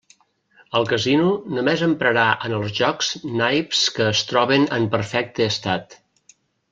El 0.77 0.87
casino 0.91 1.27
només 1.57 1.83
emprarà 1.87 2.23
en 2.49 2.55
els 2.59 2.73
jocs 2.79 3.11
naips 3.43 3.83
que 3.99 4.09
es 4.15 4.23
troben 4.33 4.67
en 4.79 4.89
perfecte 4.97 5.47
estat. 5.51 5.97